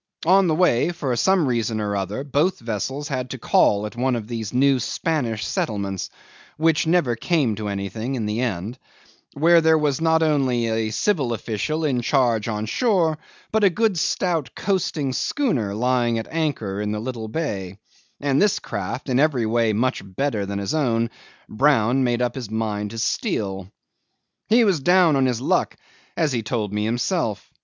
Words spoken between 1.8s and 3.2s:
other, both vessels